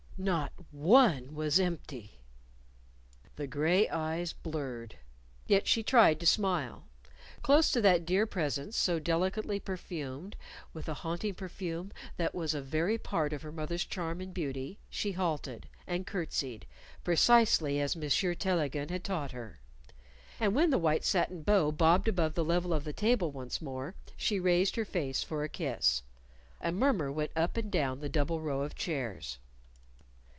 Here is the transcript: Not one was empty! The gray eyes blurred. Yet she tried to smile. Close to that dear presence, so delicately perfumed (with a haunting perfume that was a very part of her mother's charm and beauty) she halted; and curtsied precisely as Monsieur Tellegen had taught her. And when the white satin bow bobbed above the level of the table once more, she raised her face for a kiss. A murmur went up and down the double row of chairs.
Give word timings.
Not 0.19 0.53
one 0.69 1.33
was 1.33 1.59
empty! 1.59 2.19
The 3.37 3.47
gray 3.47 3.89
eyes 3.89 4.33
blurred. 4.33 4.97
Yet 5.47 5.67
she 5.67 5.81
tried 5.81 6.19
to 6.19 6.27
smile. 6.27 6.83
Close 7.41 7.71
to 7.71 7.81
that 7.81 8.05
dear 8.05 8.27
presence, 8.27 8.77
so 8.77 8.99
delicately 8.99 9.59
perfumed 9.59 10.35
(with 10.75 10.87
a 10.87 10.93
haunting 10.93 11.33
perfume 11.33 11.91
that 12.17 12.35
was 12.35 12.53
a 12.53 12.61
very 12.61 12.99
part 12.99 13.33
of 13.33 13.41
her 13.41 13.51
mother's 13.51 13.83
charm 13.83 14.21
and 14.21 14.31
beauty) 14.31 14.77
she 14.91 15.13
halted; 15.13 15.67
and 15.87 16.05
curtsied 16.05 16.67
precisely 17.03 17.79
as 17.81 17.95
Monsieur 17.95 18.35
Tellegen 18.35 18.89
had 18.89 19.03
taught 19.03 19.31
her. 19.31 19.59
And 20.39 20.53
when 20.53 20.69
the 20.69 20.77
white 20.77 21.03
satin 21.03 21.41
bow 21.41 21.71
bobbed 21.71 22.07
above 22.07 22.35
the 22.35 22.45
level 22.45 22.75
of 22.75 22.83
the 22.83 22.93
table 22.93 23.31
once 23.31 23.59
more, 23.59 23.95
she 24.15 24.39
raised 24.39 24.75
her 24.75 24.85
face 24.85 25.23
for 25.23 25.43
a 25.43 25.49
kiss. 25.49 26.03
A 26.61 26.71
murmur 26.71 27.11
went 27.11 27.31
up 27.35 27.57
and 27.57 27.71
down 27.71 28.01
the 28.01 28.07
double 28.09 28.39
row 28.39 28.61
of 28.61 28.75
chairs. 28.75 29.39